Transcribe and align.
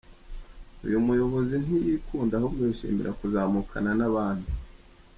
Uyu 0.85 0.97
muyobozi 1.07 1.53
ntiyikunda 1.63 2.33
ahubwo 2.37 2.61
yishimira 2.69 3.11
kuzamukana 3.19 3.91
n’abandi. 3.99 4.51